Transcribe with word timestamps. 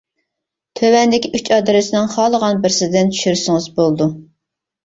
تۆۋەندىكى 0.79 1.29
ئۈچ 1.39 1.51
ئادرېسنىڭ 1.57 2.09
خالىغان 2.15 2.65
بىرسىدىن 2.65 3.15
چۈشۈرسىڭىز 3.19 3.69
بولىدۇ. 3.77 4.13